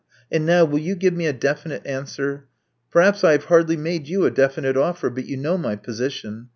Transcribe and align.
And 0.31 0.47
now, 0.47 0.65
will 0.65 0.79
you 0.79 0.95
give 0.95 1.13
me 1.13 1.27
a 1.27 1.31
definite 1.31 1.85
answer? 1.85 2.47
Perhaps 2.89 3.23
I 3.23 3.33
have 3.33 3.45
hardly 3.45 3.77
made 3.77 4.07
you 4.07 4.25
a 4.25 4.31
definite 4.31 4.75
offer; 4.75 5.11
but 5.11 5.27
you 5.27 5.37
know 5.37 5.59
my 5.59 5.75
position. 5.75 6.49